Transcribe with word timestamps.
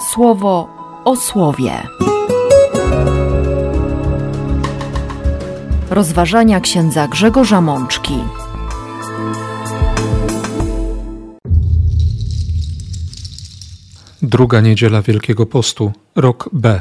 słowo 0.00 0.68
o 1.04 1.16
słowie. 1.16 1.72
Rozważania 5.90 6.60
księdza 6.60 7.08
Grzegorza 7.08 7.60
Mączki. 7.60 8.18
Druga 14.22 14.60
niedziela 14.60 15.02
Wielkiego 15.02 15.46
Postu, 15.46 15.92
rok 16.16 16.48
B. 16.52 16.80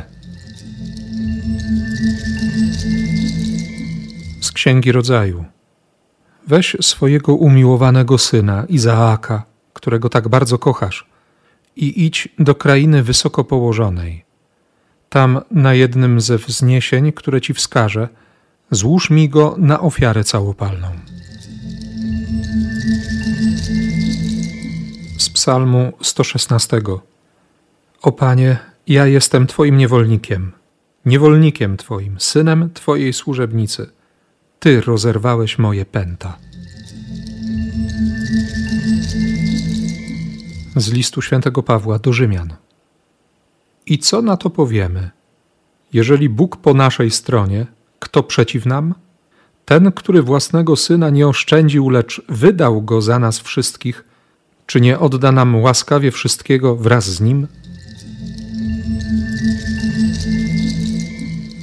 Z 4.41 4.52
Księgi 4.52 4.91
Rodzaju. 4.91 5.45
Weź 6.47 6.77
swojego 6.81 7.36
umiłowanego 7.36 8.18
syna, 8.18 8.65
Izaaka, 8.70 9.43
którego 9.73 10.09
tak 10.09 10.27
bardzo 10.27 10.57
kochasz, 10.57 11.06
i 11.78 12.05
idź 12.05 12.30
do 12.40 12.55
krainy 12.55 13.04
wysoko 13.04 13.44
położonej. 13.44 14.26
Tam 15.09 15.41
na 15.52 15.73
jednym 15.73 16.22
ze 16.22 16.38
wzniesień, 16.38 17.12
które 17.12 17.41
ci 17.41 17.54
wskażę, 17.54 18.08
złóż 18.72 19.09
mi 19.09 19.30
go 19.30 19.55
na 19.58 19.80
ofiarę 19.80 20.23
całopalną. 20.23 20.88
Z 25.18 25.30
Psalmu 25.30 25.94
116. 26.02 26.82
O 28.02 28.12
Panie, 28.12 28.57
ja 28.88 29.05
jestem 29.05 29.48
Twoim 29.48 29.77
niewolnikiem, 29.77 30.52
niewolnikiem 31.05 31.77
Twoim, 31.77 32.20
synem 32.20 32.70
Twojej 32.73 33.13
służebnicy. 33.13 33.90
Ty 34.59 34.82
rozerwałeś 34.82 35.57
moje 35.57 35.85
pęta. 35.85 36.38
Z 40.77 40.91
listu 40.91 41.22
świętego 41.22 41.63
Pawła 41.63 41.99
do 41.99 42.13
Rzymian. 42.13 42.54
I 43.85 43.99
co 43.99 44.21
na 44.21 44.38
to 44.38 44.49
powiemy? 44.49 45.10
Jeżeli 45.93 46.29
Bóg 46.29 46.57
po 46.57 46.74
naszej 46.74 47.12
stronie, 47.12 47.65
kto 47.99 48.24
przeciw 48.24 48.65
nam? 48.65 48.93
Ten, 49.66 49.91
który 49.91 50.21
własnego 50.21 50.76
syna 50.76 51.10
nie 51.10 51.27
oszczędził, 51.27 51.90
lecz 51.90 52.21
wydał 52.29 52.82
go 52.82 53.01
za 53.01 53.20
nas 53.20 53.40
wszystkich, 53.40 54.04
czy 54.66 54.82
nie 54.82 54.99
odda 54.99 55.32
nam 55.32 55.62
łaskawie 55.62 56.12
wszystkiego 56.12 56.76
wraz 56.76 57.05
z 57.05 57.21
nim? 57.21 57.48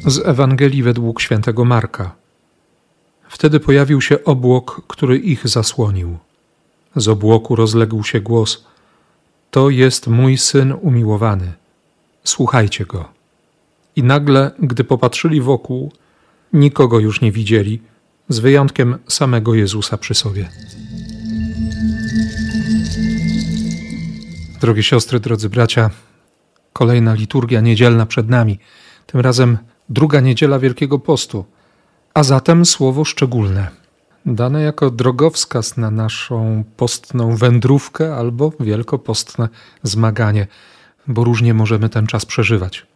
Z 0.06 0.26
Ewangelii 0.26 0.82
według 0.82 1.20
świętego 1.20 1.64
Marka. 1.64 2.14
Wtedy 3.28 3.60
pojawił 3.60 4.00
się 4.00 4.24
obłok, 4.24 4.82
który 4.88 5.18
ich 5.18 5.48
zasłonił. 5.48 6.18
Z 6.96 7.08
obłoku 7.08 7.56
rozległ 7.56 8.04
się 8.04 8.20
głos: 8.20 8.64
To 9.54 9.70
jest 9.70 10.06
mój 10.06 10.38
syn 10.38 10.74
umiłowany. 10.80 11.52
Słuchajcie 12.24 12.84
go. 12.84 13.08
I 13.96 14.02
nagle, 14.02 14.50
gdy 14.58 14.84
popatrzyli 14.84 15.40
wokół, 15.40 15.92
nikogo 16.52 16.98
już 16.98 17.20
nie 17.20 17.32
widzieli, 17.32 17.82
z 18.28 18.38
wyjątkiem 18.38 18.98
samego 19.08 19.54
Jezusa 19.54 19.98
przy 19.98 20.14
sobie. 20.14 20.48
Drogie 24.60 24.82
siostry, 24.82 25.20
drodzy 25.20 25.48
bracia, 25.48 25.90
kolejna 26.72 27.14
liturgia 27.14 27.60
niedzielna 27.60 28.06
przed 28.06 28.28
nami, 28.28 28.58
tym 29.06 29.20
razem 29.20 29.58
druga 29.88 30.20
niedziela 30.20 30.58
Wielkiego 30.58 30.98
Postu, 30.98 31.44
a 32.14 32.22
zatem 32.22 32.64
słowo 32.64 33.04
szczególne, 33.04 33.68
dane 34.26 34.62
jako 34.62 34.90
drogowskaz 34.90 35.76
na 35.76 35.90
naszą 35.90 36.64
postną 36.76 37.36
wędrówkę 37.36 38.16
albo 38.16 38.52
wielkopostne 38.60 39.48
zmaganie, 39.82 40.46
bo 41.06 41.24
różnie 41.24 41.54
możemy 41.54 41.88
ten 41.88 42.06
czas 42.06 42.26
przeżywać. 42.26 42.86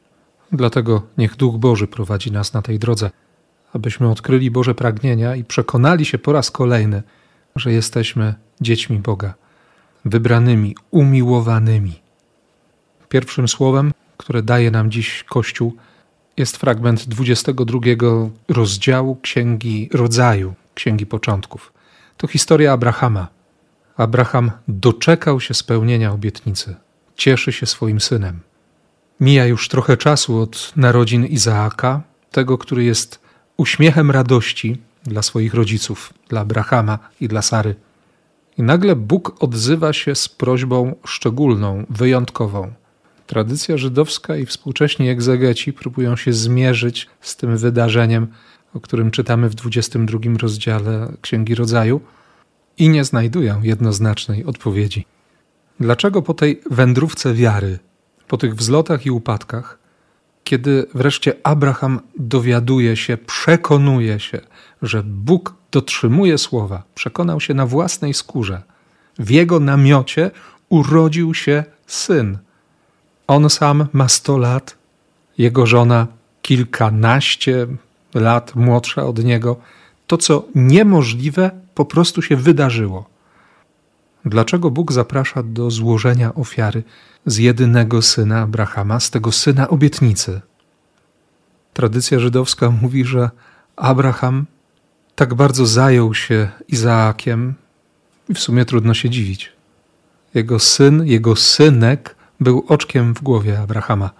Dlatego 0.52 1.02
niech 1.18 1.36
Duch 1.36 1.56
Boży 1.56 1.86
prowadzi 1.86 2.32
nas 2.32 2.52
na 2.52 2.62
tej 2.62 2.78
drodze, 2.78 3.10
abyśmy 3.72 4.10
odkryli 4.10 4.50
Boże 4.50 4.74
pragnienia 4.74 5.36
i 5.36 5.44
przekonali 5.44 6.04
się 6.04 6.18
po 6.18 6.32
raz 6.32 6.50
kolejny, 6.50 7.02
że 7.56 7.72
jesteśmy 7.72 8.34
dziećmi 8.60 8.98
Boga, 8.98 9.34
wybranymi, 10.04 10.76
umiłowanymi. 10.90 12.00
Pierwszym 13.08 13.48
słowem, 13.48 13.92
które 14.16 14.42
daje 14.42 14.70
nam 14.70 14.90
dziś 14.90 15.24
Kościół, 15.24 15.76
jest 16.36 16.56
fragment 16.56 17.08
22 17.08 17.80
rozdziału 18.48 19.16
Księgi 19.16 19.88
Rodzaju, 19.92 20.54
Księgi 20.78 21.06
Początków. 21.06 21.72
To 22.16 22.26
historia 22.26 22.72
Abrahama. 22.72 23.28
Abraham 23.96 24.50
doczekał 24.68 25.40
się 25.40 25.54
spełnienia 25.54 26.12
obietnicy, 26.12 26.76
cieszy 27.16 27.52
się 27.52 27.66
swoim 27.66 28.00
synem. 28.00 28.40
Mija 29.20 29.46
już 29.46 29.68
trochę 29.68 29.96
czasu 29.96 30.40
od 30.40 30.72
narodzin 30.76 31.26
Izaaka, 31.26 32.02
tego, 32.30 32.58
który 32.58 32.84
jest 32.84 33.20
uśmiechem 33.56 34.10
radości 34.10 34.80
dla 35.02 35.22
swoich 35.22 35.54
rodziców, 35.54 36.14
dla 36.28 36.40
Abrahama 36.40 36.98
i 37.20 37.28
dla 37.28 37.42
Sary. 37.42 37.74
I 38.58 38.62
nagle 38.62 38.96
Bóg 38.96 39.42
odzywa 39.42 39.92
się 39.92 40.14
z 40.14 40.28
prośbą 40.28 40.94
szczególną, 41.06 41.86
wyjątkową. 41.90 42.72
Tradycja 43.26 43.76
żydowska 43.76 44.36
i 44.36 44.46
współcześni 44.46 45.08
egzegeci 45.08 45.72
próbują 45.72 46.16
się 46.16 46.32
zmierzyć 46.32 47.06
z 47.20 47.36
tym 47.36 47.56
wydarzeniem, 47.56 48.26
o 48.78 48.80
którym 48.80 49.10
czytamy 49.10 49.48
w 49.48 49.54
22 49.54 50.18
rozdziale 50.38 51.12
Księgi 51.20 51.54
Rodzaju 51.54 52.00
i 52.76 52.88
nie 52.88 53.04
znajdują 53.04 53.62
jednoznacznej 53.62 54.44
odpowiedzi. 54.44 55.06
Dlaczego 55.80 56.22
po 56.22 56.34
tej 56.34 56.60
wędrówce 56.70 57.34
wiary, 57.34 57.78
po 58.28 58.36
tych 58.36 58.54
wzlotach 58.54 59.06
i 59.06 59.10
upadkach, 59.10 59.78
kiedy 60.44 60.86
wreszcie 60.94 61.34
Abraham 61.42 62.00
dowiaduje 62.18 62.96
się, 62.96 63.16
przekonuje 63.16 64.20
się, 64.20 64.40
że 64.82 65.02
Bóg 65.02 65.54
dotrzymuje 65.70 66.38
słowa, 66.38 66.82
przekonał 66.94 67.40
się 67.40 67.54
na 67.54 67.66
własnej 67.66 68.14
skórze, 68.14 68.62
w 69.18 69.30
jego 69.30 69.60
namiocie 69.60 70.30
urodził 70.68 71.34
się 71.34 71.64
syn. 71.86 72.38
On 73.26 73.50
sam 73.50 73.86
ma 73.92 74.08
100 74.08 74.38
lat, 74.38 74.76
jego 75.38 75.66
żona 75.66 76.06
kilkanaście 76.42 77.66
lat 78.14 78.54
młodsza 78.56 79.06
od 79.06 79.24
niego. 79.24 79.56
To, 80.06 80.16
co 80.16 80.44
niemożliwe, 80.54 81.50
po 81.74 81.84
prostu 81.84 82.22
się 82.22 82.36
wydarzyło. 82.36 83.08
Dlaczego 84.24 84.70
Bóg 84.70 84.92
zaprasza 84.92 85.42
do 85.42 85.70
złożenia 85.70 86.34
ofiary 86.34 86.82
z 87.26 87.36
jedynego 87.36 88.02
syna 88.02 88.40
Abrahama, 88.40 89.00
z 89.00 89.10
tego 89.10 89.32
syna 89.32 89.68
obietnicy? 89.68 90.40
Tradycja 91.74 92.18
żydowska 92.18 92.70
mówi, 92.70 93.04
że 93.04 93.30
Abraham 93.76 94.46
tak 95.14 95.34
bardzo 95.34 95.66
zajął 95.66 96.14
się 96.14 96.48
Izaakiem, 96.68 97.54
i 98.28 98.34
w 98.34 98.38
sumie 98.38 98.64
trudno 98.64 98.94
się 98.94 99.10
dziwić. 99.10 99.52
Jego 100.34 100.58
syn, 100.58 101.06
jego 101.06 101.36
synek 101.36 102.16
był 102.40 102.64
oczkiem 102.68 103.14
w 103.14 103.22
głowie 103.22 103.60
Abrahama, 103.60 104.10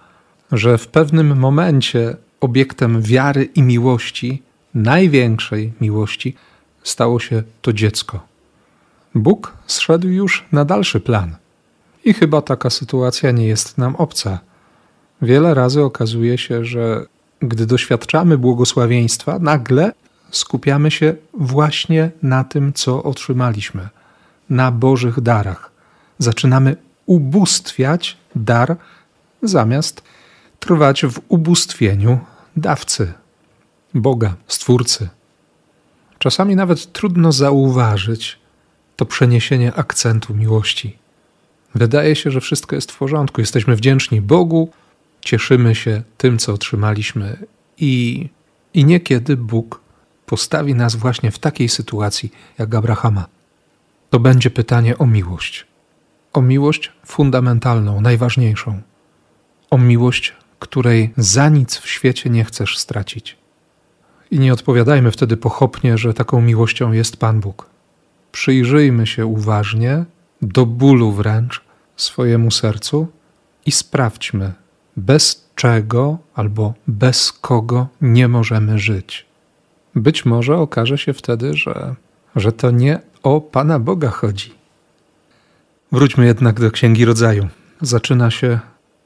że 0.51 0.77
w 0.77 0.87
pewnym 0.87 1.39
momencie 1.39 2.17
obiektem 2.41 3.01
wiary 3.01 3.43
i 3.45 3.61
miłości, 3.61 4.43
największej 4.73 5.73
miłości, 5.81 6.35
stało 6.83 7.19
się 7.19 7.43
to 7.61 7.73
dziecko. 7.73 8.19
Bóg 9.15 9.53
zszedł 9.67 10.07
już 10.07 10.45
na 10.51 10.65
dalszy 10.65 10.99
plan. 10.99 11.35
I 12.05 12.13
chyba 12.13 12.41
taka 12.41 12.69
sytuacja 12.69 13.31
nie 13.31 13.47
jest 13.47 13.77
nam 13.77 13.95
obca. 13.95 14.39
Wiele 15.21 15.53
razy 15.53 15.83
okazuje 15.83 16.37
się, 16.37 16.65
że 16.65 17.05
gdy 17.39 17.65
doświadczamy 17.65 18.37
błogosławieństwa, 18.37 19.39
nagle 19.39 19.91
skupiamy 20.31 20.91
się 20.91 21.15
właśnie 21.33 22.11
na 22.23 22.43
tym, 22.43 22.73
co 22.73 23.03
otrzymaliśmy, 23.03 23.89
na 24.49 24.71
Bożych 24.71 25.21
darach. 25.21 25.71
Zaczynamy 26.17 26.75
ubóstwiać 27.05 28.17
dar, 28.35 28.75
zamiast 29.43 30.03
trwać 30.59 31.05
w 31.05 31.19
ubóstwieniu 31.27 32.19
dawcy, 32.55 33.13
Boga, 33.93 34.35
Stwórcy. 34.47 35.09
Czasami 36.19 36.55
nawet 36.55 36.91
trudno 36.91 37.31
zauważyć 37.31 38.39
to 38.95 39.05
przeniesienie 39.05 39.73
akcentu 39.73 40.35
miłości. 40.35 40.97
Wydaje 41.75 42.15
się, 42.15 42.31
że 42.31 42.41
wszystko 42.41 42.75
jest 42.75 42.91
w 42.91 42.97
porządku, 42.97 43.41
jesteśmy 43.41 43.75
wdzięczni 43.75 44.21
Bogu, 44.21 44.71
cieszymy 45.21 45.75
się 45.75 46.03
tym, 46.17 46.37
co 46.37 46.53
otrzymaliśmy, 46.53 47.37
i, 47.77 48.29
i 48.73 48.85
niekiedy 48.85 49.37
Bóg 49.37 49.81
postawi 50.25 50.75
nas 50.75 50.95
właśnie 50.95 51.31
w 51.31 51.39
takiej 51.39 51.69
sytuacji 51.69 52.31
jak 52.57 52.75
Abrahama. 52.75 53.25
To 54.09 54.19
będzie 54.19 54.49
pytanie 54.49 54.97
o 54.97 55.05
miłość. 55.05 55.65
O 56.33 56.41
miłość 56.41 56.91
fundamentalną, 57.05 58.01
najważniejszą. 58.01 58.81
O 59.69 59.77
miłość, 59.77 60.33
której 60.59 61.13
za 61.17 61.49
nic 61.49 61.77
w 61.77 61.89
świecie 61.89 62.29
nie 62.29 62.45
chcesz 62.45 62.77
stracić. 62.77 63.37
I 64.31 64.39
nie 64.39 64.53
odpowiadajmy 64.53 65.11
wtedy 65.11 65.37
pochopnie, 65.37 65.97
że 65.97 66.13
taką 66.13 66.41
miłością 66.41 66.91
jest 66.91 67.17
Pan 67.17 67.39
Bóg. 67.39 67.69
Przyjrzyjmy 68.31 69.07
się 69.07 69.25
uważnie, 69.25 70.05
do 70.41 70.65
bólu 70.65 71.11
wręcz, 71.11 71.61
swojemu 71.97 72.51
sercu 72.51 73.07
i 73.65 73.71
sprawdźmy, 73.71 74.53
bez 74.97 75.49
czego 75.55 76.17
albo 76.33 76.73
bez 76.87 77.31
kogo 77.31 77.87
nie 78.01 78.27
możemy 78.27 78.79
żyć. 78.79 79.25
Być 79.95 80.25
może 80.25 80.57
okaże 80.57 80.97
się 80.97 81.13
wtedy, 81.13 81.53
że, 81.53 81.95
że 82.35 82.51
to 82.51 82.71
nie 82.71 82.99
o 83.23 83.41
Pana 83.41 83.79
Boga 83.79 84.09
chodzi. 84.09 84.53
Wróćmy 85.91 86.25
jednak 86.25 86.59
do 86.59 86.71
Księgi 86.71 87.05
Rodzaju. 87.05 87.47
Zaczyna 87.81 88.31
się 88.31 88.59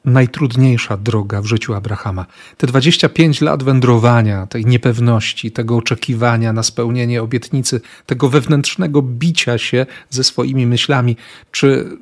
najtrudniejsza 0.06 0.98
droga 0.98 1.42
w 1.42 1.46
życiu 1.46 1.74
Abrahama. 1.74 2.26
Te 2.58 2.68
25 2.68 3.42
lat 3.42 3.64
wędrowania, 3.64 4.48
tej 4.48 4.66
niepewności, 4.66 5.52
tego 5.52 5.78
oczekiwania 5.78 6.54
na 6.54 6.64
spełnienie 6.64 7.24
obietnicy, 7.24 7.82
tego 8.06 8.30
wewnętrznego 8.30 9.02
bicia 9.02 9.58
się 9.58 9.86
ze 10.10 10.24
swoimi 10.24 10.68
myślami, 10.68 11.18
czy, 11.52 11.98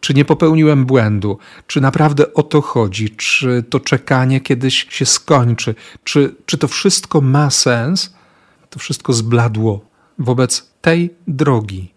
czy 0.00 0.14
nie 0.14 0.24
popełniłem 0.24 0.86
błędu, 0.86 1.38
czy 1.66 1.80
naprawdę 1.80 2.34
o 2.34 2.42
to 2.42 2.60
chodzi, 2.60 3.10
czy 3.10 3.64
to 3.70 3.80
czekanie 3.80 4.40
kiedyś 4.40 4.86
się 4.90 5.06
skończy, 5.06 5.74
czy, 6.04 6.34
czy 6.46 6.58
to 6.58 6.68
wszystko 6.68 7.20
ma 7.20 7.50
sens, 7.50 8.14
to 8.70 8.78
wszystko 8.78 9.12
zbladło 9.12 9.84
wobec 10.18 10.70
tej 10.80 11.14
drogi. 11.26 11.92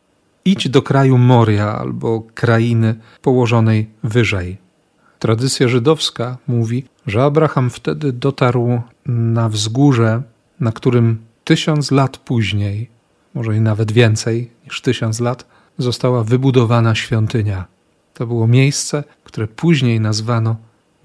Idź 0.45 0.69
do 0.69 0.81
kraju 0.81 1.17
Moria 1.17 1.77
albo 1.77 2.23
krainy 2.33 2.95
położonej 3.21 3.89
wyżej. 4.03 4.62
Tradycja 5.23 5.67
żydowska 5.67 6.37
mówi, 6.47 6.83
że 7.07 7.23
Abraham 7.23 7.69
wtedy 7.69 8.13
dotarł 8.13 8.81
na 9.05 9.49
wzgórze, 9.49 10.21
na 10.59 10.71
którym 10.71 11.17
tysiąc 11.43 11.91
lat 11.91 12.17
później, 12.17 12.89
może 13.33 13.57
i 13.57 13.61
nawet 13.61 13.91
więcej 13.91 14.51
niż 14.65 14.81
tysiąc 14.81 15.19
lat, 15.19 15.45
została 15.77 16.23
wybudowana 16.23 16.95
świątynia. 16.95 17.65
To 18.13 18.27
było 18.27 18.47
miejsce, 18.47 19.03
które 19.23 19.47
później 19.47 19.99
nazwano 19.99 20.55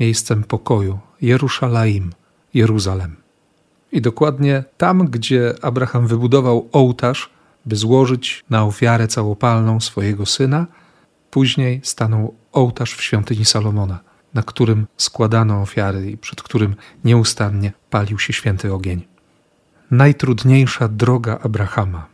miejscem 0.01 0.45
pokoju 0.45 0.99
Jeruszalaim, 1.21 2.13
Jeruzalem. 2.55 3.17
I 3.93 4.01
dokładnie 4.01 4.65
tam, 4.79 5.07
gdzie 5.07 5.55
Abraham 5.63 6.07
wybudował 6.07 6.69
ołtarz, 6.73 7.31
by 7.67 7.77
złożyć 7.77 8.45
na 8.51 8.65
ofiarę 8.65 9.09
całopalną 9.09 9.81
swojego 9.81 10.27
syna, 10.27 10.67
później 11.31 11.81
stanął 11.85 12.35
ołtarz 12.53 12.95
w 12.95 13.03
świątyni 13.03 13.45
Salomona, 13.45 14.08
na 14.35 14.43
którym 14.43 14.87
składano 14.97 15.63
ofiary 15.63 16.11
i 16.11 16.17
przed 16.17 16.43
którym 16.43 16.77
nieustannie 17.05 17.73
palił 17.91 18.19
się 18.19 18.33
święty 18.33 18.73
ogień. 18.73 19.03
Najtrudniejsza 19.91 20.89
droga 20.89 21.39
Abrahama. 21.43 22.07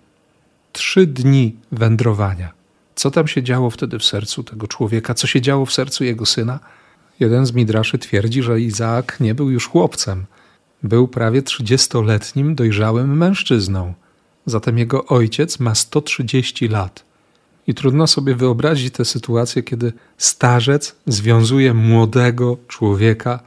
Trzy 0.72 1.06
dni 1.06 1.56
wędrowania. 1.72 2.52
Co 2.94 3.10
tam 3.10 3.28
się 3.28 3.42
działo 3.42 3.70
wtedy 3.70 3.98
w 3.98 4.04
sercu 4.04 4.44
tego 4.44 4.68
człowieka? 4.68 5.14
Co 5.14 5.26
się 5.26 5.40
działo 5.40 5.66
w 5.66 5.72
sercu 5.72 6.04
jego 6.04 6.26
syna? 6.26 6.60
Jeden 7.20 7.46
z 7.46 7.52
midraszy 7.52 7.98
twierdzi, 7.98 8.42
że 8.42 8.60
Izaak 8.60 9.20
nie 9.20 9.34
był 9.34 9.50
już 9.50 9.68
chłopcem. 9.68 10.26
Był 10.82 11.08
prawie 11.08 11.42
trzydziestoletnim, 11.42 12.54
dojrzałym 12.54 13.16
mężczyzną. 13.16 13.94
Zatem 14.46 14.78
jego 14.78 15.06
ojciec 15.06 15.60
ma 15.60 15.74
130 15.74 16.68
lat. 16.68 17.04
I 17.66 17.74
trudno 17.74 18.06
sobie 18.06 18.34
wyobrazić 18.34 18.94
tę 18.94 19.04
sytuację, 19.04 19.62
kiedy 19.62 19.92
starzec 20.18 20.96
związuje 21.06 21.74
młodego 21.74 22.56
człowieka 22.68 23.40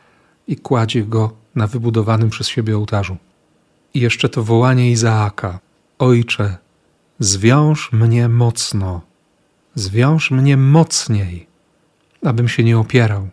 i 0.47 0.55
kładzie 0.55 1.03
go 1.03 1.33
na 1.55 1.67
wybudowanym 1.67 2.29
przez 2.29 2.47
siebie 2.47 2.77
ołtarzu. 2.77 3.17
I 3.93 3.99
jeszcze 3.99 4.29
to 4.29 4.43
wołanie 4.43 4.91
Izaaka: 4.91 5.59
Ojcze, 5.99 6.57
zwiąż 7.19 7.91
mnie 7.91 8.29
mocno, 8.29 9.01
zwiąż 9.75 10.31
mnie 10.31 10.57
mocniej, 10.57 11.47
abym 12.23 12.47
się 12.47 12.63
nie 12.63 12.77
opierał, 12.77 13.29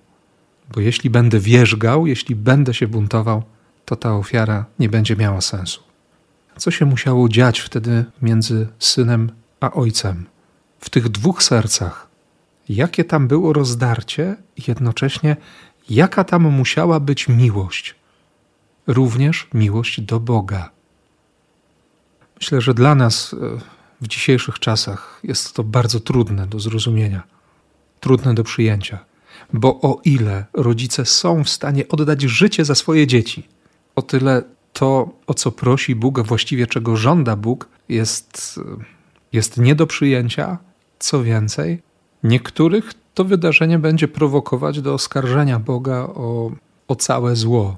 bo 0.74 0.80
jeśli 0.80 1.10
będę 1.10 1.40
wierzgał, 1.40 2.06
jeśli 2.06 2.36
będę 2.36 2.74
się 2.74 2.88
buntował, 2.88 3.42
to 3.84 3.96
ta 3.96 4.16
ofiara 4.16 4.64
nie 4.78 4.88
będzie 4.88 5.16
miała 5.16 5.40
sensu. 5.40 5.80
Co 6.56 6.70
się 6.70 6.84
musiało 6.84 7.28
dziać 7.28 7.60
wtedy 7.60 8.04
między 8.22 8.68
synem 8.78 9.32
a 9.60 9.72
ojcem? 9.72 10.33
W 10.84 10.90
tych 10.90 11.08
dwóch 11.08 11.42
sercach. 11.42 12.08
Jakie 12.68 13.04
tam 13.04 13.28
było 13.28 13.52
rozdarcie 13.52 14.36
i 14.56 14.62
jednocześnie 14.68 15.36
jaka 15.90 16.24
tam 16.24 16.42
musiała 16.42 17.00
być 17.00 17.28
miłość? 17.28 17.94
Również 18.86 19.48
miłość 19.54 20.00
do 20.00 20.20
Boga. 20.20 20.70
Myślę, 22.40 22.60
że 22.60 22.74
dla 22.74 22.94
nas 22.94 23.34
e, 23.34 23.36
w 24.00 24.08
dzisiejszych 24.08 24.58
czasach 24.58 25.20
jest 25.22 25.52
to 25.54 25.64
bardzo 25.64 26.00
trudne 26.00 26.46
do 26.46 26.60
zrozumienia, 26.60 27.22
trudne 28.00 28.34
do 28.34 28.44
przyjęcia, 28.44 28.98
bo 29.52 29.80
o 29.80 30.00
ile 30.04 30.44
rodzice 30.52 31.06
są 31.06 31.44
w 31.44 31.48
stanie 31.48 31.88
oddać 31.88 32.22
życie 32.22 32.64
za 32.64 32.74
swoje 32.74 33.06
dzieci, 33.06 33.48
o 33.96 34.02
tyle 34.02 34.42
to, 34.72 35.10
o 35.26 35.34
co 35.34 35.52
prosi 35.52 35.94
Bóg, 35.94 36.18
a 36.18 36.22
właściwie 36.22 36.66
czego 36.66 36.96
żąda 36.96 37.36
Bóg, 37.36 37.68
jest, 37.88 38.60
jest 39.32 39.56
nie 39.56 39.74
do 39.74 39.86
przyjęcia. 39.86 40.58
Co 40.98 41.22
więcej, 41.22 41.82
niektórych 42.22 42.94
to 43.14 43.24
wydarzenie 43.24 43.78
będzie 43.78 44.08
prowokować 44.08 44.80
do 44.80 44.94
oskarżenia 44.94 45.58
Boga 45.58 45.96
o, 45.96 46.50
o 46.88 46.96
całe 46.96 47.36
zło. 47.36 47.76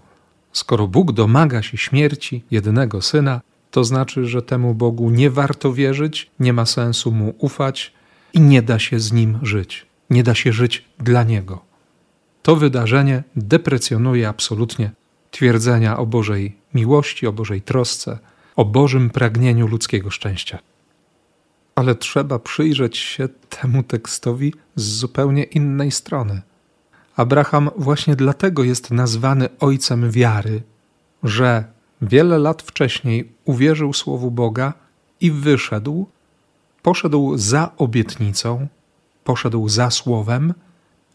Skoro 0.53 0.89
Bóg 0.89 1.13
domaga 1.13 1.63
się 1.63 1.77
śmierci 1.77 2.45
jedynego 2.51 3.03
syna, 3.03 3.41
to 3.71 3.85
znaczy, 3.85 4.27
że 4.27 4.43
temu 4.43 4.75
Bogu 4.75 5.11
nie 5.11 5.31
warto 5.31 5.73
wierzyć, 5.73 6.31
nie 6.41 6.53
ma 6.53 6.67
sensu 6.67 7.13
mu 7.13 7.35
ufać 7.39 7.93
i 8.33 8.41
nie 8.41 8.63
da 8.63 8.79
się 8.79 9.01
z 9.01 9.13
nim 9.13 9.39
żyć. 9.43 9.87
Nie 10.11 10.23
da 10.23 10.35
się 10.35 10.53
żyć 10.53 10.85
dla 10.99 11.23
niego. 11.23 11.65
To 12.43 12.57
wydarzenie 12.57 13.23
deprecjonuje 13.37 14.29
absolutnie 14.29 14.91
twierdzenia 15.31 15.99
o 15.99 16.07
Bożej 16.07 16.57
miłości, 16.75 17.27
o 17.27 17.33
Bożej 17.33 17.63
trosce, 17.63 18.19
o 18.57 18.65
Bożym 18.65 19.11
pragnieniu 19.11 19.67
ludzkiego 19.67 20.11
szczęścia. 20.11 20.59
Ale 21.77 21.95
trzeba 21.95 22.39
przyjrzeć 22.39 22.97
się 22.99 23.29
temu 23.29 23.83
tekstowi 23.83 24.55
z 24.77 24.83
zupełnie 24.83 25.43
innej 25.43 25.91
strony. 25.91 26.43
Abraham 27.17 27.71
właśnie 27.77 28.17
dlatego 28.17 28.65
jest 28.65 28.91
nazwany 28.91 29.49
ojcem 29.61 30.11
wiary, 30.11 30.63
że 31.23 31.65
wiele 32.03 32.39
lat 32.39 32.63
wcześniej 32.63 33.33
uwierzył 33.45 33.93
słowu 33.93 34.31
Boga 34.31 34.73
i 35.21 35.31
wyszedł, 35.31 36.07
poszedł 36.83 37.37
za 37.37 37.71
obietnicą, 37.77 38.67
poszedł 39.25 39.69
za 39.69 39.91
słowem, 39.91 40.55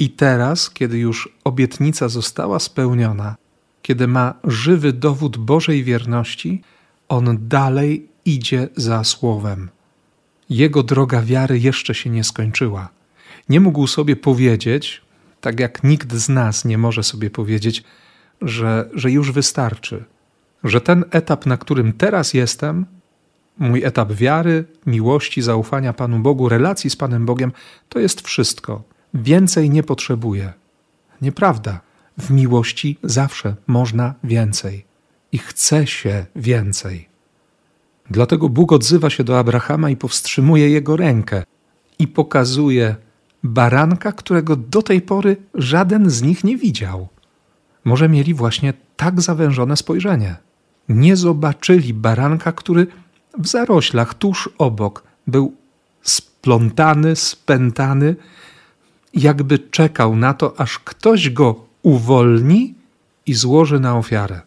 i 0.02 0.10
teraz, 0.10 0.70
kiedy 0.70 0.98
już 0.98 1.30
obietnica 1.44 2.10
została 2.10 2.60
spełniona, 2.60 3.36
kiedy 3.82 4.08
ma 4.08 4.34
żywy 4.44 4.94
dowód 4.94 5.38
Bożej 5.38 5.84
wierności, 5.84 6.62
on 7.10 7.38
dalej 7.48 8.10
idzie 8.26 8.68
za 8.76 9.04
słowem. 9.04 9.70
Jego 10.52 10.84
droga 10.84 11.22
wiary 11.22 11.60
jeszcze 11.60 11.96
się 11.96 12.10
nie 12.10 12.24
skończyła. 12.24 12.90
Nie 13.50 13.60
mógł 13.60 13.88
sobie 13.88 14.16
powiedzieć, 14.16 15.02
tak 15.42 15.60
jak 15.60 15.84
nikt 15.84 16.14
z 16.14 16.30
nas 16.30 16.66
nie 16.66 16.78
może 16.78 17.04
sobie 17.04 17.30
powiedzieć, 17.30 17.84
że, 18.42 18.90
że 18.94 19.12
już 19.12 19.32
wystarczy, 19.32 20.04
że 20.64 20.82
ten 20.82 21.06
etap, 21.12 21.46
na 21.46 21.58
którym 21.58 21.94
teraz 21.94 22.34
jestem, 22.34 22.86
mój 23.58 23.84
etap 23.84 24.14
wiary, 24.14 24.66
miłości, 24.86 25.42
zaufania 25.42 25.94
Panu 25.94 26.20
Bogu, 26.20 26.50
relacji 26.50 26.90
z 26.90 26.96
Panem 26.96 27.26
Bogiem, 27.26 27.52
to 27.90 28.00
jest 28.00 28.22
wszystko. 28.22 28.84
Więcej 29.14 29.70
nie 29.70 29.84
potrzebuję. 29.84 30.54
Nieprawda. 31.22 31.82
W 32.18 32.32
miłości 32.32 32.98
zawsze 33.04 33.56
można 33.68 34.14
więcej 34.24 34.86
i 35.32 35.38
chce 35.38 35.88
się 35.88 36.26
więcej. 36.36 37.11
Dlatego 38.12 38.50
Bóg 38.50 38.72
odzywa 38.72 39.10
się 39.10 39.24
do 39.24 39.40
Abrahama 39.40 39.90
i 39.90 39.96
powstrzymuje 39.96 40.70
jego 40.70 40.98
rękę 40.98 41.44
i 42.00 42.08
pokazuje 42.08 42.96
baranka, 43.44 44.12
którego 44.12 44.56
do 44.56 44.82
tej 44.82 45.02
pory 45.02 45.38
żaden 45.54 46.10
z 46.10 46.22
nich 46.22 46.44
nie 46.44 46.58
widział. 46.58 47.08
Może 47.86 48.10
mieli 48.10 48.34
właśnie 48.34 48.74
tak 48.98 49.22
zawężone 49.22 49.78
spojrzenie. 49.78 50.36
Nie 50.90 51.16
zobaczyli 51.16 51.94
baranka, 51.94 52.52
który 52.52 52.88
w 53.40 53.48
zaroślach 53.48 54.14
tuż 54.14 54.50
obok 54.58 55.04
był 55.28 55.54
splątany, 56.02 57.16
spętany, 57.16 58.16
jakby 59.14 59.60
czekał 59.60 60.16
na 60.16 60.34
to, 60.34 60.60
aż 60.60 60.80
ktoś 60.80 61.30
go 61.30 61.66
uwolni 61.82 62.76
i 63.26 63.34
złoży 63.34 63.80
na 63.80 63.98
ofiarę. 63.98 64.42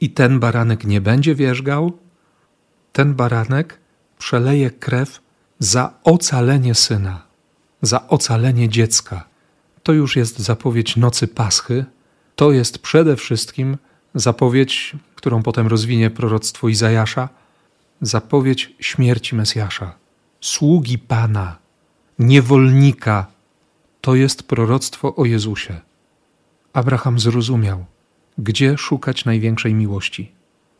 I 0.00 0.10
ten 0.10 0.40
baranek 0.40 0.84
nie 0.84 1.00
będzie 1.00 1.34
wierzgał, 1.34 1.92
ten 2.98 3.14
baranek 3.14 3.80
przeleje 4.18 4.70
krew 4.70 5.20
za 5.58 5.94
ocalenie 6.04 6.74
syna, 6.74 7.22
za 7.82 8.08
ocalenie 8.08 8.68
dziecka. 8.68 9.24
To 9.82 9.92
już 9.92 10.16
jest 10.16 10.38
zapowiedź 10.38 10.96
nocy 10.96 11.28
Paschy, 11.28 11.84
to 12.36 12.52
jest 12.52 12.78
przede 12.78 13.16
wszystkim 13.16 13.76
zapowiedź, 14.14 14.96
którą 15.14 15.42
potem 15.42 15.66
rozwinie 15.66 16.10
proroctwo 16.10 16.68
Izajasza, 16.68 17.28
zapowiedź 18.00 18.74
śmierci 18.80 19.34
Mesjasza, 19.34 19.94
sługi 20.40 20.98
Pana, 20.98 21.56
niewolnika 22.18 23.26
To 24.00 24.14
jest 24.14 24.42
proroctwo 24.42 25.16
o 25.16 25.24
Jezusie. 25.24 25.80
Abraham 26.72 27.18
zrozumiał, 27.20 27.84
gdzie 28.38 28.78
szukać 28.78 29.24
największej 29.24 29.74
miłości. 29.74 30.32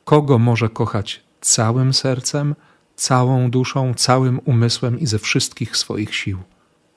Kogo 0.04 0.38
może 0.38 0.68
kochać 0.68 1.27
całym 1.40 1.94
sercem, 1.94 2.54
całą 2.96 3.50
duszą, 3.50 3.94
całym 3.94 4.40
umysłem 4.44 5.00
i 5.00 5.06
ze 5.06 5.18
wszystkich 5.18 5.76
swoich 5.76 6.14
sił. 6.14 6.38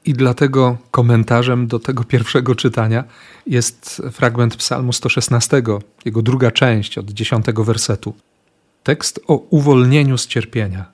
I 0.06 0.14
dlatego 0.14 0.78
komentarzem 0.92 1.68
do 1.68 1.80
tego 1.80 2.04
pierwszego 2.04 2.56
czytania 2.56 3.04
jest 3.48 4.02
fragment 4.12 4.56
Psalmu 4.56 4.94
116, 4.94 5.64
jego 6.06 6.22
druga 6.22 6.52
część 6.52 6.98
od 6.98 7.12
dziesiątego 7.12 7.64
wersetu. 7.64 8.14
Tekst 8.84 9.20
o 9.28 9.36
uwolnieniu 9.36 10.18
z 10.18 10.28
cierpienia. 10.28 10.86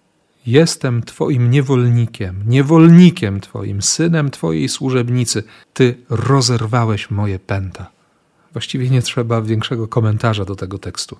Jestem 0.46 1.04
Twoim 1.04 1.52
niewolnikiem, 1.52 2.44
niewolnikiem 2.48 3.42
Twoim, 3.42 3.82
synem 3.82 4.32
Twojej 4.32 4.70
służebnicy. 4.70 5.44
Ty 5.74 5.96
rozerwałeś 6.10 7.12
moje 7.12 7.40
pęta. 7.40 7.92
Właściwie 8.54 8.90
nie 8.90 9.02
trzeba 9.02 9.42
większego 9.42 9.88
komentarza 9.88 10.46
do 10.46 10.56
tego 10.56 10.80
tekstu. 10.80 11.18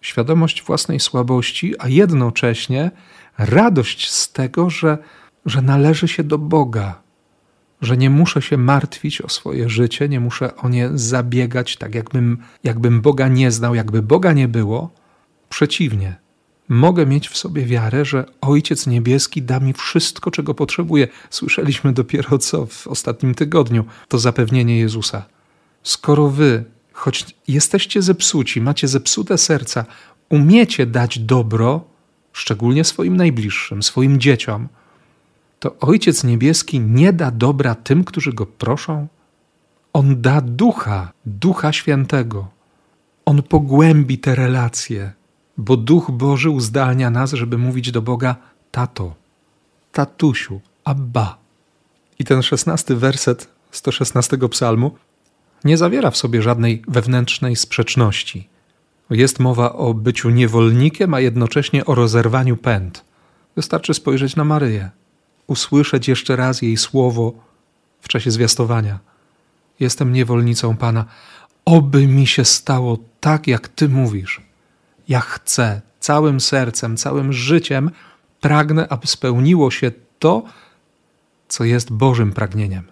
Świadomość 0.00 0.62
własnej 0.62 1.00
słabości, 1.00 1.74
a 1.78 1.88
jednocześnie 1.88 2.90
radość 3.38 4.10
z 4.10 4.32
tego, 4.32 4.70
że, 4.70 4.98
że 5.46 5.62
należy 5.62 6.08
się 6.08 6.24
do 6.24 6.38
Boga, 6.38 7.02
że 7.80 7.96
nie 7.96 8.10
muszę 8.10 8.42
się 8.42 8.56
martwić 8.56 9.20
o 9.20 9.28
swoje 9.28 9.68
życie, 9.68 10.08
nie 10.08 10.20
muszę 10.20 10.56
o 10.56 10.68
nie 10.68 10.90
zabiegać, 10.94 11.76
tak 11.76 11.94
jakbym, 11.94 12.38
jakbym 12.64 13.00
Boga 13.00 13.28
nie 13.28 13.50
znał, 13.50 13.74
jakby 13.74 14.02
Boga 14.02 14.32
nie 14.32 14.48
było. 14.48 14.90
Przeciwnie, 15.48 16.16
mogę 16.68 17.06
mieć 17.06 17.28
w 17.28 17.36
sobie 17.36 17.66
wiarę, 17.66 18.04
że 18.04 18.24
Ojciec 18.40 18.86
Niebieski 18.86 19.42
da 19.42 19.60
mi 19.60 19.72
wszystko, 19.72 20.30
czego 20.30 20.54
potrzebuję. 20.54 21.08
Słyszeliśmy 21.30 21.92
dopiero 21.92 22.38
co 22.38 22.66
w 22.66 22.86
ostatnim 22.86 23.34
tygodniu 23.34 23.84
to 24.08 24.18
zapewnienie 24.18 24.78
Jezusa. 24.78 25.24
Skoro 25.82 26.28
wy, 26.28 26.64
choć 27.00 27.36
jesteście 27.48 28.02
zepsuci, 28.02 28.60
macie 28.60 28.88
zepsute 28.88 29.38
serca, 29.38 29.84
umiecie 30.28 30.86
dać 30.86 31.18
dobro, 31.18 31.84
szczególnie 32.32 32.84
swoim 32.84 33.16
najbliższym, 33.16 33.82
swoim 33.82 34.20
dzieciom, 34.20 34.68
to 35.60 35.78
Ojciec 35.80 36.24
Niebieski 36.24 36.80
nie 36.80 37.12
da 37.12 37.30
dobra 37.30 37.74
tym, 37.74 38.04
którzy 38.04 38.32
go 38.32 38.46
proszą? 38.46 39.06
On 39.92 40.20
da 40.20 40.40
ducha, 40.40 41.12
ducha 41.26 41.72
świętego. 41.72 42.48
On 43.24 43.42
pogłębi 43.42 44.18
te 44.18 44.34
relacje, 44.34 45.12
bo 45.56 45.76
Duch 45.76 46.10
Boży 46.10 46.50
uzdalnia 46.50 47.10
nas, 47.10 47.32
żeby 47.32 47.58
mówić 47.58 47.90
do 47.90 48.02
Boga 48.02 48.36
tato, 48.70 49.14
tatusiu, 49.92 50.60
abba. 50.84 51.38
I 52.18 52.24
ten 52.24 52.42
szesnasty 52.42 52.96
werset 52.96 53.48
116 53.70 54.38
psalmu 54.48 54.96
nie 55.64 55.76
zawiera 55.76 56.10
w 56.10 56.16
sobie 56.16 56.42
żadnej 56.42 56.82
wewnętrznej 56.88 57.56
sprzeczności. 57.56 58.48
Jest 59.10 59.40
mowa 59.40 59.72
o 59.72 59.94
byciu 59.94 60.30
niewolnikiem, 60.30 61.14
a 61.14 61.20
jednocześnie 61.20 61.84
o 61.86 61.94
rozerwaniu 61.94 62.56
pęd. 62.56 63.04
Wystarczy 63.56 63.94
spojrzeć 63.94 64.36
na 64.36 64.44
Maryję, 64.44 64.90
usłyszeć 65.46 66.08
jeszcze 66.08 66.36
raz 66.36 66.62
jej 66.62 66.76
słowo 66.76 67.32
w 68.00 68.08
czasie 68.08 68.30
zwiastowania. 68.30 68.98
Jestem 69.80 70.12
niewolnicą 70.12 70.76
Pana. 70.76 71.04
Oby 71.64 72.06
mi 72.06 72.26
się 72.26 72.44
stało 72.44 72.98
tak, 73.20 73.46
jak 73.46 73.68
Ty 73.68 73.88
mówisz. 73.88 74.40
Ja 75.08 75.20
chcę 75.20 75.80
całym 76.00 76.40
sercem, 76.40 76.96
całym 76.96 77.32
życiem, 77.32 77.90
pragnę, 78.40 78.88
aby 78.88 79.06
spełniło 79.06 79.70
się 79.70 79.92
to, 80.18 80.42
co 81.48 81.64
jest 81.64 81.92
Bożym 81.92 82.32
pragnieniem. 82.32 82.84